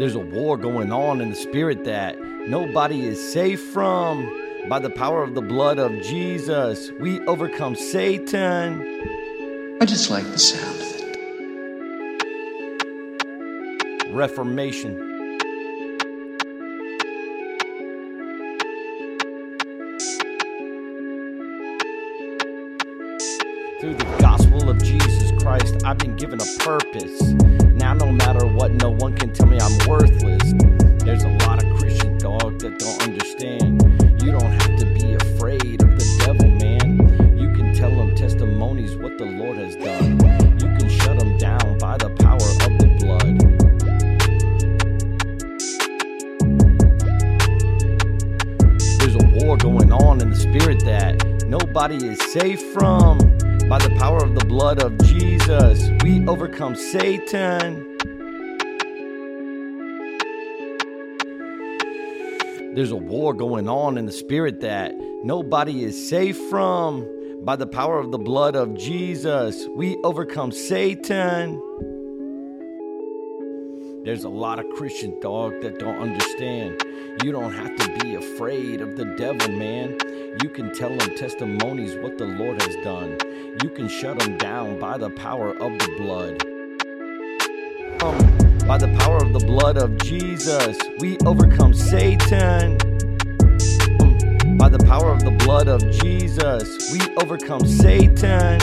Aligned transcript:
There's 0.00 0.14
a 0.14 0.18
war 0.18 0.56
going 0.56 0.90
on 0.92 1.20
in 1.20 1.28
the 1.28 1.36
spirit 1.36 1.84
that 1.84 2.18
nobody 2.48 3.06
is 3.06 3.20
safe 3.34 3.60
from. 3.60 4.34
By 4.66 4.78
the 4.78 4.88
power 4.88 5.22
of 5.22 5.34
the 5.34 5.42
blood 5.42 5.78
of 5.78 5.92
Jesus, 6.00 6.90
we 6.92 7.20
overcome 7.26 7.74
Satan. 7.76 8.80
I 9.78 9.84
just 9.84 10.08
like 10.08 10.24
the 10.24 10.38
sound 10.38 10.80
of 10.80 10.86
it. 14.06 14.14
Reformation. 14.14 14.96
Through 23.82 23.96
the 23.96 24.16
gospel 24.18 24.70
of 24.70 24.82
Jesus 24.82 25.29
Christ, 25.42 25.82
I've 25.86 25.96
been 25.96 26.16
given 26.16 26.38
a 26.40 26.44
purpose. 26.58 27.32
Now, 27.72 27.94
no 27.94 28.12
matter 28.12 28.46
what, 28.46 28.72
no 28.72 28.90
one 28.90 29.16
can 29.16 29.32
tell 29.32 29.46
me 29.46 29.58
I'm 29.58 29.88
worthless. 29.88 30.52
There's 31.02 31.24
a 31.24 31.30
lot 31.46 31.64
of 31.64 31.78
Christian 31.78 32.18
dog 32.18 32.58
that 32.60 32.78
don't 32.78 33.02
understand. 33.02 33.80
You 34.22 34.32
don't 34.32 34.52
have 34.52 34.76
to 34.78 34.84
be 34.84 35.14
afraid 35.14 35.82
of 35.82 35.98
the 35.98 36.22
devil, 36.24 36.46
man. 36.46 37.38
You 37.38 37.54
can 37.54 37.72
tell 37.74 37.90
them 37.90 38.14
testimonies 38.14 38.94
what 38.96 39.16
the 39.16 39.24
Lord 39.24 39.56
has 39.56 39.76
done. 39.76 40.20
You 40.60 40.66
can 40.78 40.88
shut 40.90 41.18
them 41.18 41.38
down 41.38 41.78
by 41.78 41.96
the 41.96 42.10
power 42.10 42.36
of 42.36 42.78
the 42.78 42.88
blood. 43.00 43.40
There's 48.98 49.14
a 49.16 49.44
war 49.44 49.56
going 49.56 49.90
on 49.90 50.20
in 50.20 50.28
the 50.28 50.36
spirit 50.36 50.84
that 50.84 51.46
nobody 51.46 51.96
is 51.96 52.20
safe 52.30 52.60
from. 52.74 53.39
By 53.70 53.78
the 53.78 53.94
power 54.00 54.20
of 54.20 54.34
the 54.34 54.44
blood 54.44 54.82
of 54.82 54.98
Jesus, 54.98 55.90
we 56.02 56.26
overcome 56.26 56.74
Satan. 56.74 57.86
There's 62.74 62.90
a 62.90 62.96
war 62.96 63.32
going 63.32 63.68
on 63.68 63.96
in 63.96 64.06
the 64.06 64.12
spirit 64.12 64.60
that 64.62 64.92
nobody 65.22 65.84
is 65.84 66.08
safe 66.08 66.36
from. 66.48 67.06
By 67.44 67.54
the 67.54 67.68
power 67.68 68.00
of 68.00 68.10
the 68.10 68.18
blood 68.18 68.56
of 68.56 68.74
Jesus, 68.74 69.68
we 69.76 69.96
overcome 70.02 70.50
Satan. 70.50 71.62
There's 74.02 74.24
a 74.24 74.30
lot 74.30 74.58
of 74.58 74.66
Christian 74.70 75.20
dog 75.20 75.60
that 75.60 75.78
don't 75.78 75.98
understand. 75.98 76.82
You 77.22 77.32
don't 77.32 77.52
have 77.52 77.76
to 77.76 77.98
be 77.98 78.14
afraid 78.14 78.80
of 78.80 78.96
the 78.96 79.04
devil, 79.04 79.52
man. 79.52 79.98
You 80.42 80.48
can 80.48 80.74
tell 80.74 80.88
them 80.88 81.14
testimonies 81.16 81.96
what 81.96 82.16
the 82.16 82.24
Lord 82.24 82.62
has 82.62 82.76
done. 82.76 83.18
You 83.62 83.68
can 83.68 83.88
shut 83.88 84.18
them 84.18 84.38
down 84.38 84.78
by 84.78 84.96
the 84.96 85.10
power 85.10 85.50
of 85.50 85.78
the 85.78 85.94
blood. 85.98 86.42
Um, 88.02 88.66
by 88.66 88.78
the 88.78 88.88
power 89.00 89.18
of 89.18 89.34
the 89.34 89.44
blood 89.46 89.76
of 89.76 89.94
Jesus, 89.98 90.78
we 90.98 91.18
overcome 91.26 91.74
Satan. 91.74 92.78
Um, 94.00 94.56
by 94.56 94.70
the 94.70 94.82
power 94.86 95.12
of 95.12 95.22
the 95.24 95.36
blood 95.44 95.68
of 95.68 95.82
Jesus, 95.90 96.90
we 96.90 97.00
overcome 97.16 97.66
Satan. 97.66 98.60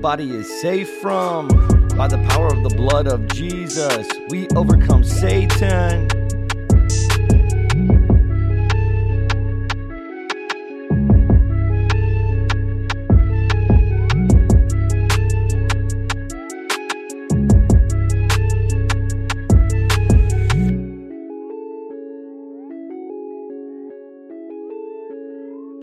Nobody 0.00 0.30
is 0.30 0.62
safe 0.62 0.88
from. 1.02 1.48
By 1.94 2.08
the 2.08 2.16
power 2.30 2.46
of 2.46 2.62
the 2.62 2.74
blood 2.74 3.06
of 3.06 3.26
Jesus, 3.26 4.08
we 4.30 4.48
overcome 4.56 5.04
Satan. 5.04 6.19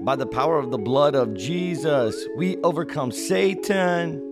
By 0.00 0.16
the 0.16 0.26
power 0.26 0.58
of 0.58 0.70
the 0.70 0.78
blood 0.78 1.14
of 1.14 1.34
Jesus, 1.34 2.26
we 2.36 2.56
overcome 2.58 3.10
Satan. 3.10 4.22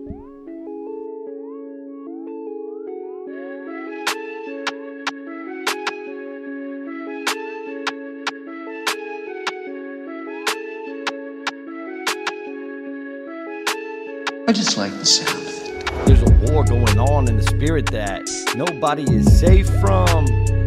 I 14.47 14.53
just 14.53 14.77
like 14.77 14.91
the 14.93 15.05
sound 15.05 15.37
of 15.37 15.47
it. 15.47 16.05
There's 16.07 16.21
a 16.21 16.51
war 16.51 16.63
going 16.63 16.97
on 16.97 17.27
in 17.27 17.35
the 17.35 17.43
spirit 17.43 17.85
that 17.87 18.27
nobody 18.55 19.03
is 19.03 19.37
safe 19.37 19.67
from. 19.81 20.25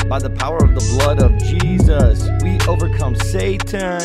By 0.09 0.19
the 0.19 0.31
power 0.31 0.59
of 0.63 0.75
the 0.75 0.99
blood 0.99 1.23
of 1.23 1.37
Jesus, 1.39 2.29
we 2.43 2.61
overcome 2.69 3.17
Satan. 3.17 4.01